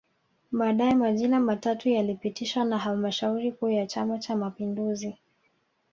[0.51, 5.17] Baadae majina matatu yalipitishwa na halmashauri kuu ya Chama Cha Mapinduzi